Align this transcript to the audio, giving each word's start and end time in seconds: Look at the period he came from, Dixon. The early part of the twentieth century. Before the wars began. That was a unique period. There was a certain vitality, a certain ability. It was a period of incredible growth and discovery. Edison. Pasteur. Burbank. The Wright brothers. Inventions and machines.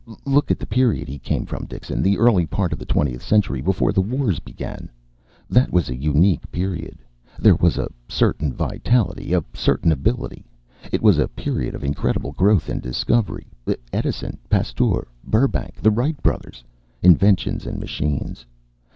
Look 0.25 0.49
at 0.49 0.57
the 0.57 0.65
period 0.65 1.07
he 1.07 1.19
came 1.19 1.45
from, 1.45 1.67
Dixon. 1.67 2.01
The 2.01 2.17
early 2.17 2.47
part 2.47 2.73
of 2.73 2.79
the 2.79 2.87
twentieth 2.87 3.21
century. 3.21 3.61
Before 3.61 3.91
the 3.91 4.01
wars 4.01 4.39
began. 4.39 4.89
That 5.47 5.71
was 5.71 5.89
a 5.89 5.95
unique 5.95 6.51
period. 6.51 6.97
There 7.37 7.53
was 7.53 7.77
a 7.77 7.87
certain 8.09 8.51
vitality, 8.51 9.31
a 9.31 9.43
certain 9.53 9.91
ability. 9.91 10.43
It 10.91 11.03
was 11.03 11.19
a 11.19 11.27
period 11.27 11.75
of 11.75 11.83
incredible 11.83 12.31
growth 12.31 12.67
and 12.67 12.81
discovery. 12.81 13.45
Edison. 13.93 14.39
Pasteur. 14.49 15.07
Burbank. 15.23 15.79
The 15.79 15.91
Wright 15.91 16.19
brothers. 16.23 16.63
Inventions 17.03 17.67
and 17.67 17.79
machines. 17.79 18.43